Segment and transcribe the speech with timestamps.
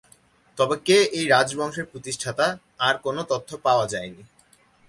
[0.57, 2.45] তবে কে এই রাজবংশের প্রতিষ্ঠাতা
[2.79, 4.21] তার কোন তথ্য পাওয়া যায়নি।